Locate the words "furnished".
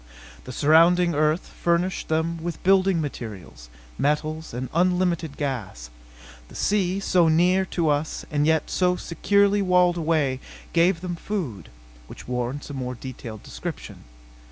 1.45-2.07